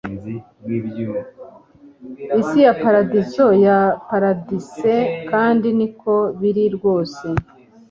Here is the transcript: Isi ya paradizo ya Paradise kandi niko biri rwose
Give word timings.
Isi 2.39 2.57
ya 2.65 2.73
paradizo 2.83 3.47
ya 3.65 3.79
Paradise 4.09 4.95
kandi 5.29 5.67
niko 5.79 6.13
biri 6.39 6.63
rwose 6.75 7.25